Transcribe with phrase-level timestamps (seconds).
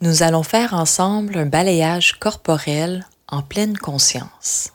[0.00, 4.72] Nous allons faire ensemble un balayage corporel en pleine conscience.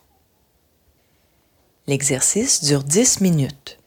[1.87, 3.79] L'exercice dure 10 minutes.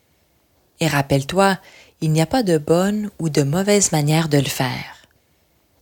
[0.80, 1.58] Et rappelle-toi,
[2.00, 5.06] il n'y a pas de bonne ou de mauvaise manière de le faire.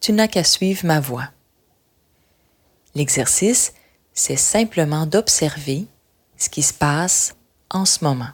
[0.01, 1.31] Tu n'as qu'à suivre ma voie.
[2.97, 3.75] L'exercice,
[4.13, 5.87] c'est simplement d'observer
[6.37, 7.37] ce qui se passe
[7.71, 8.31] en ce moment.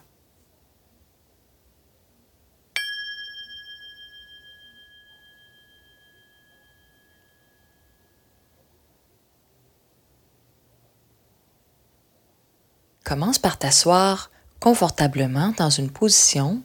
[13.11, 16.63] Commence par t'asseoir confortablement dans une position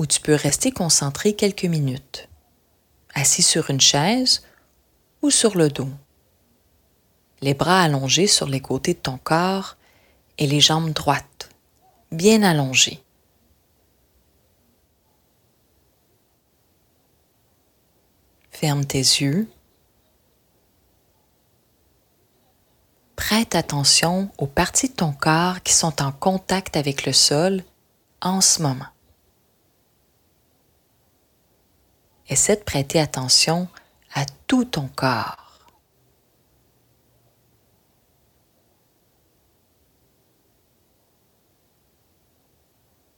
[0.00, 2.28] où tu peux rester concentré quelques minutes,
[3.14, 4.42] assis sur une chaise
[5.22, 5.88] ou sur le dos.
[7.40, 9.76] Les bras allongés sur les côtés de ton corps
[10.38, 11.50] et les jambes droites,
[12.10, 13.00] bien allongées.
[18.50, 19.48] Ferme tes yeux
[23.26, 27.64] prête attention aux parties de ton corps qui sont en contact avec le sol
[28.20, 28.86] en ce moment.
[32.28, 33.66] Essaie de prêter attention
[34.14, 35.58] à tout ton corps.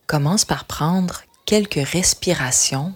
[0.06, 2.94] Commence par prendre quelques respirations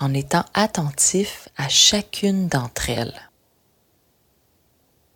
[0.00, 3.30] en étant attentif à chacune d'entre elles.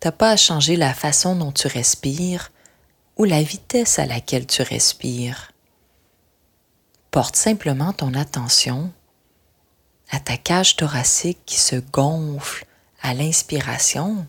[0.01, 2.51] T'as pas à changer la façon dont tu respires
[3.17, 5.51] ou la vitesse à laquelle tu respires.
[7.11, 8.91] Porte simplement ton attention
[10.09, 12.65] à ta cage thoracique qui se gonfle
[13.03, 14.25] à l'inspiration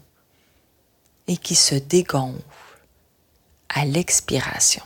[1.27, 2.43] et qui se dégonfle
[3.71, 4.85] à l'expiration.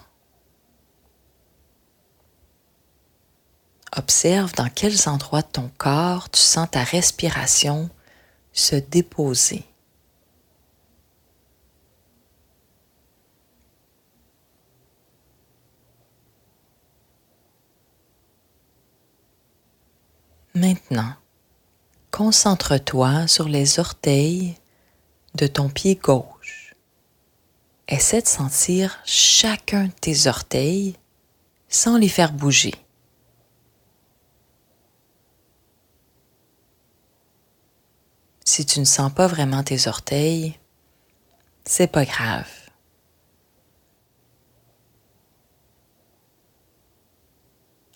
[3.97, 7.91] Observe dans quels endroits de ton corps tu sens ta respiration
[8.53, 9.64] se déposer.
[20.56, 21.12] Maintenant,
[22.11, 24.56] concentre-toi sur les orteils
[25.34, 26.74] de ton pied gauche.
[27.89, 30.96] Essaie de sentir chacun de tes orteils
[31.68, 32.72] sans les faire bouger.
[38.42, 40.58] Si tu ne sens pas vraiment tes orteils,
[41.67, 42.50] c'est pas grave.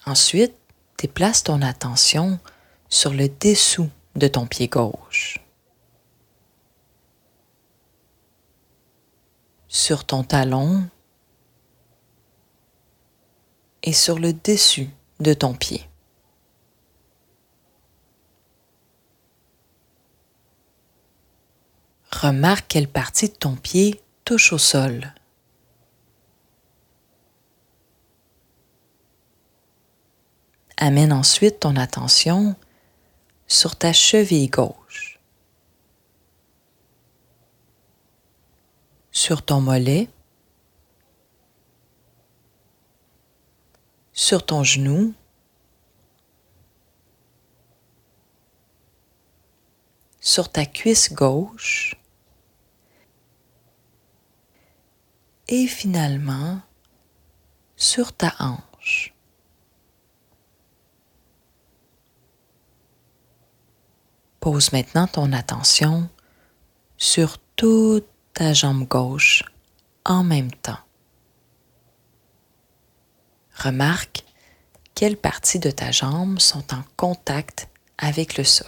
[0.05, 0.55] Ensuite,
[0.99, 2.39] déplace ton attention
[2.91, 5.39] sur le dessous de ton pied gauche.
[9.69, 10.89] Sur ton talon
[13.85, 14.91] et sur le dessus
[15.21, 15.87] de ton pied.
[22.11, 25.15] Remarque quelle partie de ton pied touche au sol.
[30.77, 32.57] Amène ensuite ton attention
[33.51, 35.19] sur ta cheville gauche,
[39.11, 40.09] sur ton mollet,
[44.13, 45.15] sur ton genou,
[50.21, 51.97] sur ta cuisse gauche.
[55.49, 56.61] Et finalement
[57.75, 59.13] sur ta hanche.
[64.41, 66.09] Pose maintenant ton attention
[66.97, 69.45] sur toute ta jambe gauche
[70.07, 70.79] en même temps.
[73.55, 74.25] Remarque
[74.95, 77.69] quelles parties de ta jambe sont en contact
[77.99, 78.67] avec le sol.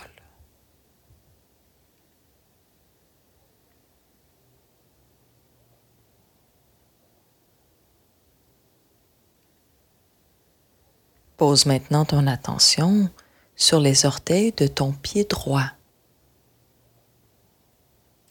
[11.38, 13.10] Pose maintenant ton attention
[13.56, 15.70] sur les orteils de ton pied droit.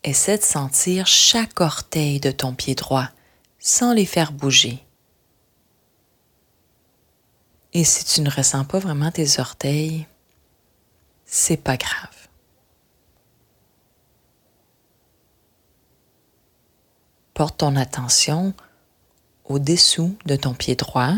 [0.03, 3.09] Essaie de sentir chaque orteil de ton pied droit
[3.59, 4.83] sans les faire bouger.
[7.73, 10.07] Et si tu ne ressens pas vraiment tes orteils,
[11.25, 12.27] c'est pas grave.
[17.33, 18.53] Porte ton attention
[19.45, 21.13] au-dessous de ton pied droit,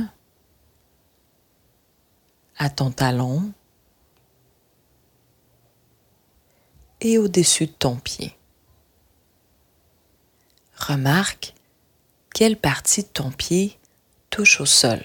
[2.57, 3.51] à ton talon
[7.03, 8.35] et au-dessus de ton pied.
[10.75, 11.53] Remarque
[12.33, 13.77] quelle partie de ton pied
[14.29, 15.03] touche au sol.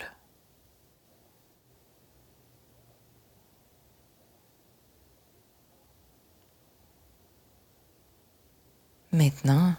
[9.13, 9.75] Maintenant,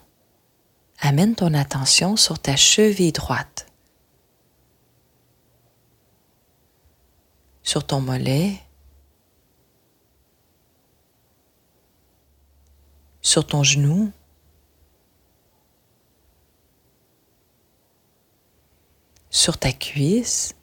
[0.99, 3.67] amène ton attention sur ta cheville droite,
[7.63, 8.59] sur ton mollet,
[13.21, 14.11] sur ton genou,
[19.29, 20.55] sur ta cuisse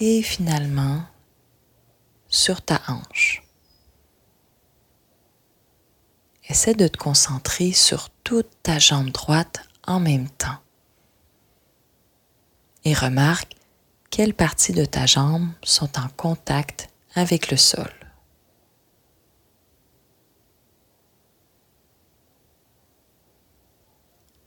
[0.00, 1.06] et finalement
[2.28, 3.42] sur ta hanche.
[6.48, 10.58] Essaie de te concentrer sur toute ta jambe droite en même temps.
[12.84, 13.54] Et remarque
[14.10, 17.90] quelles parties de ta jambe sont en contact avec le sol.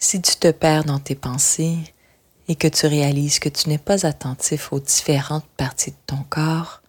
[0.10, 1.78] Si tu te perds dans tes pensées
[2.48, 6.82] et que tu réalises que tu n'es pas attentif aux différentes parties de ton corps,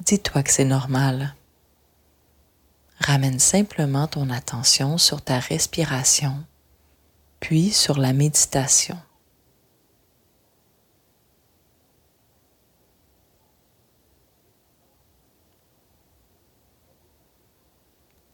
[0.00, 1.36] dis-toi que c'est normal
[2.98, 6.44] ramène simplement ton attention sur ta respiration,
[7.38, 8.98] puis sur la méditation.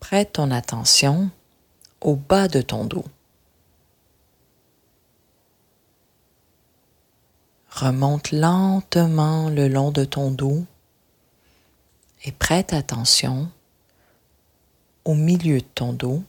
[0.01, 1.29] Prête ton attention
[2.01, 3.05] au bas de ton dos.
[7.77, 10.65] Remonte lentement le long de ton dos
[12.25, 13.51] et prête attention
[15.05, 16.23] au milieu de ton dos,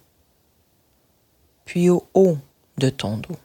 [1.64, 2.38] puis au haut
[2.80, 3.38] de ton dos.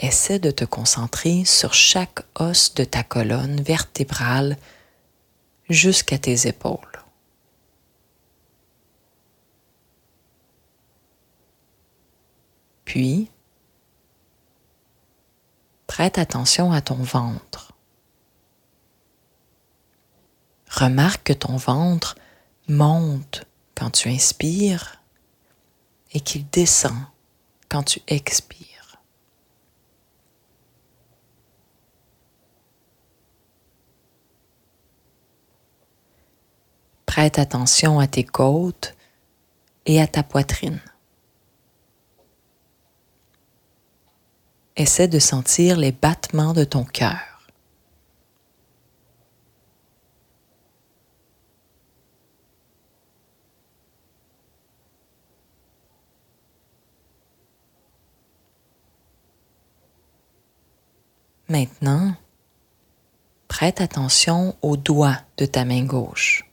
[0.00, 4.56] Essaie de te concentrer sur chaque os de ta colonne vertébrale
[5.68, 6.97] jusqu'à tes épaules.
[12.88, 13.30] Puis,
[15.86, 17.72] prête attention à ton ventre.
[20.70, 22.16] Remarque que ton ventre
[22.66, 23.44] monte
[23.74, 25.02] quand tu inspires
[26.14, 26.96] et qu'il descend
[27.68, 28.96] quand tu expires.
[37.04, 38.94] Prête attention à tes côtes
[39.84, 40.80] et à ta poitrine.
[44.80, 47.50] Essaie de sentir les battements de ton cœur.
[61.48, 62.14] Maintenant,
[63.48, 66.48] prête attention aux doigts de ta main gauche.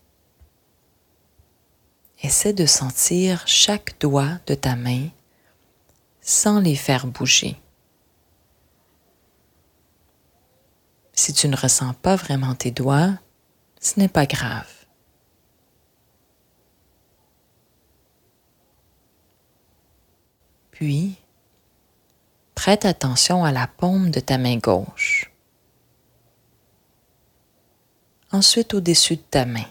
[2.24, 5.10] Essaie de sentir chaque doigt de ta main
[6.20, 7.56] sans les faire bouger.
[11.26, 13.18] Si tu ne ressens pas vraiment tes doigts,
[13.80, 14.72] ce n'est pas grave.
[20.70, 21.16] Puis,
[22.54, 25.32] prête attention à la paume de ta main gauche.
[28.30, 29.66] Ensuite au-dessus de ta main.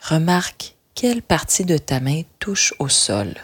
[0.00, 3.34] Remarque quelle partie de ta main touche au sol.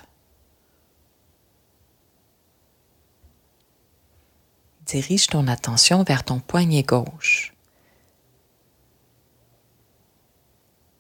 [4.91, 7.55] Dirige ton attention vers ton poignet gauche,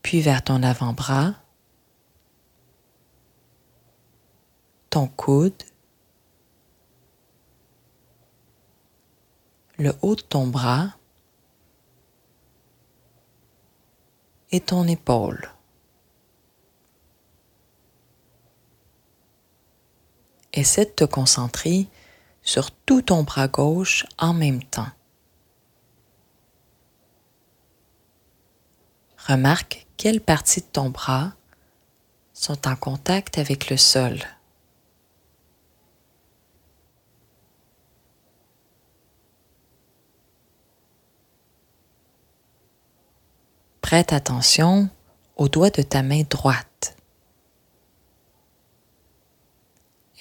[0.01, 1.35] puis vers ton avant-bras.
[4.91, 5.65] Ton coude,
[9.77, 10.95] le haut de ton bras.
[14.53, 15.51] Et ton épaule.
[20.53, 21.89] Essaie de te concentrer
[22.43, 24.91] sur tout ton bras gauche en même temps.
[29.27, 31.33] Remarque quelles parties de ton bras
[32.33, 34.19] sont en contact avec le sol.
[43.83, 44.89] Prête attention
[45.37, 46.97] aux doigts de ta main droite.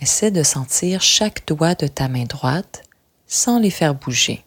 [0.02, 2.84] Essaie de sentir chaque doigt de ta main droite
[3.28, 4.46] sans les faire bouger.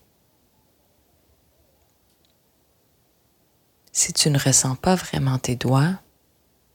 [3.93, 5.99] Si tu ne ressens pas vraiment tes doigts,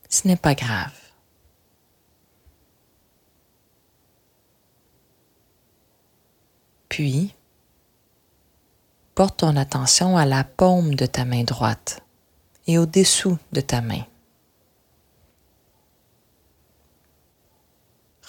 [0.08, 0.94] ce n'est pas grave.
[6.88, 7.34] Puis,
[9.16, 12.04] porte ton attention à la paume de ta main droite
[12.68, 14.04] et au-dessous de ta main.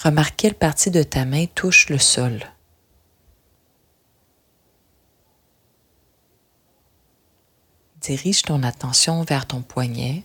[0.03, 2.41] remarque quelle partie de ta main touche le sol.
[8.01, 10.25] Dirige ton attention vers ton poignet,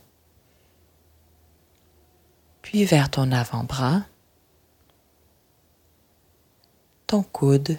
[2.62, 4.03] puis vers ton avant-bras,
[7.08, 7.77] ton coude,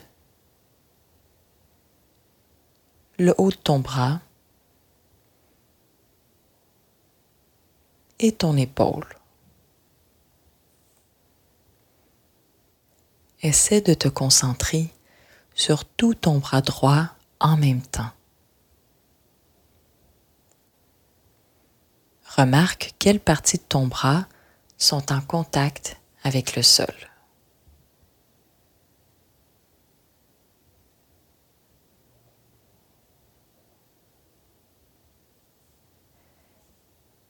[3.18, 4.20] le haut de ton bras
[8.18, 9.06] et ton épaule.
[13.44, 14.90] Essaie de te concentrer
[15.54, 17.08] sur tout ton bras droit
[17.40, 18.10] en même temps.
[22.24, 24.24] Remarque quelles parties de ton bras
[24.78, 26.94] sont en contact avec le sol.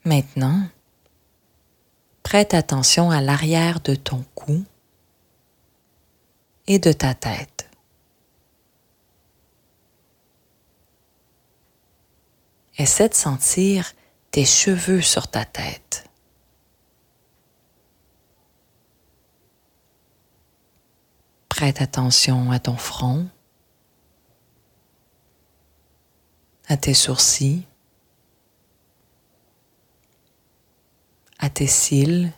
[0.05, 0.63] Maintenant,
[2.23, 4.65] prête attention à l'arrière de ton cou
[6.67, 7.69] et de ta tête.
[12.77, 13.93] Essaie de sentir
[14.31, 16.09] tes cheveux sur ta tête.
[21.49, 23.29] Prête attention à ton front,
[26.67, 27.63] à tes sourcils,
[31.39, 32.33] à tes cils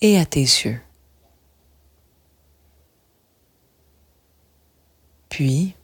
[0.00, 0.80] et à tes yeux.
[5.28, 5.74] Puis,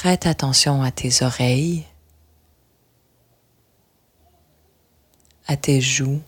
[0.00, 1.84] Prête attention à tes oreilles,
[5.48, 6.22] à tes joues,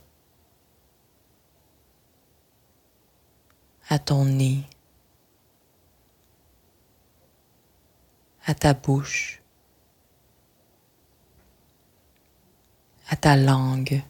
[3.88, 4.64] à ton nez,
[8.44, 9.40] à ta bouche,
[13.08, 14.02] à ta langue.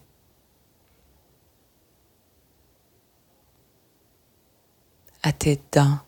[5.23, 5.99] À tes dents,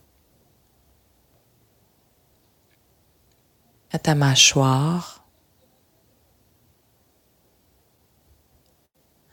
[3.90, 5.24] à ta mâchoire,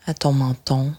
[0.05, 0.95] à ton menton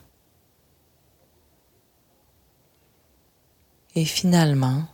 [3.95, 4.85] et finalement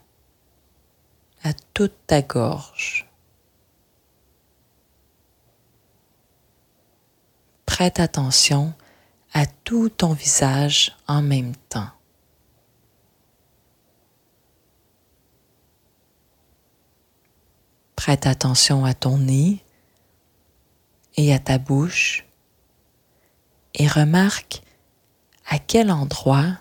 [1.42, 3.08] à toute ta gorge.
[7.66, 8.72] Prête attention
[9.34, 11.95] à tout ton visage en même temps.
[18.06, 19.64] Prête attention à ton nez
[21.16, 22.24] et à ta bouche
[23.74, 24.62] et remarque
[25.44, 26.52] à quel endroit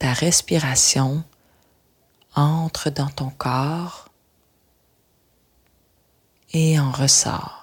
[0.00, 1.22] ta respiration
[2.34, 4.08] entre dans ton corps
[6.52, 7.61] et en ressort.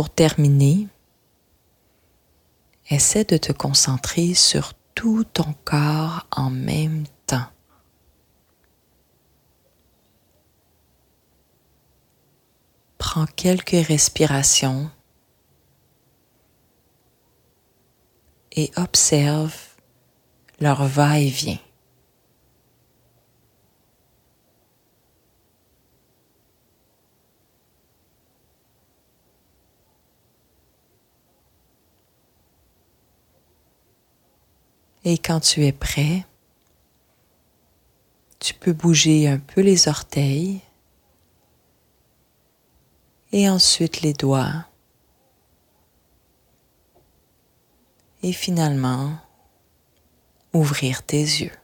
[0.00, 0.88] Pour terminer,
[2.88, 7.50] essaie de te concentrer sur tout ton corps en même temps.
[12.96, 14.90] Prends quelques respirations
[18.52, 19.54] et observe
[20.60, 21.58] leur va-et-vient.
[35.12, 36.24] Et quand tu es prêt,
[38.38, 40.60] tu peux bouger un peu les orteils
[43.32, 44.66] et ensuite les doigts.
[48.22, 49.18] Et finalement,
[50.52, 51.59] ouvrir tes yeux.